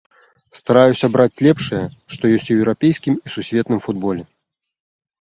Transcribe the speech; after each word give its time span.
Стараюся 0.59 1.09
браць 1.17 1.41
лепшае, 1.49 1.83
што 2.15 2.23
ёсць 2.39 2.51
у 2.51 2.57
еўрапейскім 2.59 3.23
і 3.25 3.37
сусветным 3.37 3.79
футболе. 3.89 4.23